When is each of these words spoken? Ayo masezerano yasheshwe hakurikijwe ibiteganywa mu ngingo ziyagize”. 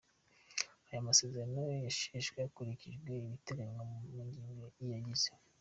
Ayo 0.89 0.99
masezerano 1.07 1.61
yasheshwe 1.85 2.37
hakurikijwe 2.45 3.09
ibiteganywa 3.21 3.83
mu 3.89 4.21
ngingo 4.27 4.63
ziyagize”. 4.75 5.29